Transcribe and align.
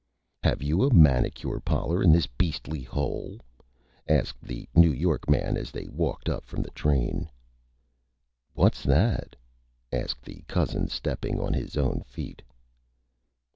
"Have 0.41 0.63
you 0.63 0.81
a 0.81 0.91
Manicure 0.91 1.59
Parlor 1.59 2.01
in 2.01 2.11
this 2.11 2.25
Beastly 2.25 2.81
Hole?" 2.81 3.39
asked 4.07 4.41
the 4.41 4.67
New 4.73 4.91
York 4.91 5.29
Man, 5.29 5.55
as 5.55 5.69
they 5.69 5.87
walked 5.89 6.27
up 6.27 6.43
from 6.43 6.63
the 6.63 6.71
Train. 6.71 7.29
"What's 8.55 8.81
that?" 8.81 9.35
asked 9.91 10.23
the 10.23 10.43
Cousin, 10.47 10.87
stepping 10.87 11.39
on 11.39 11.53
his 11.53 11.77
own 11.77 12.01
Feet. 12.07 12.41